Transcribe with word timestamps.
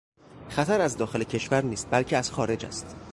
خطر 0.49 0.81
از 0.81 0.97
داخل 0.97 1.23
کشور 1.23 1.63
نیست 1.65 1.87
بلکه 1.91 2.17
از 2.17 2.31
خارج 2.31 2.65
است. 2.65 2.95